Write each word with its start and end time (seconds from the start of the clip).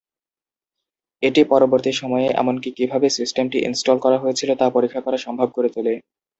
এটি 1.23 1.41
পরবর্তী 1.45 1.91
সময়ে 1.93 2.27
এমনকি 2.33 2.69
কীভাবে 2.77 3.07
সিস্টেমটি 3.09 3.57
ইনস্টল 3.61 3.97
করা 4.01 4.17
হয়েছিল 4.19 4.49
তা 4.55 4.65
পরীক্ষা 4.69 5.01
করা 5.01 5.17
সম্ভব 5.25 5.47
করে 5.51 5.69
তোলে। 5.75 5.93